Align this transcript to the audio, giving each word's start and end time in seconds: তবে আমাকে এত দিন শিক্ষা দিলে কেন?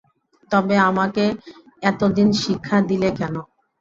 তবে 0.51 0.75
আমাকে 0.89 1.23
এত 1.83 2.01
দিন 2.17 2.29
শিক্ষা 2.41 2.77
দিলে 2.89 3.09
কেন? 3.19 3.35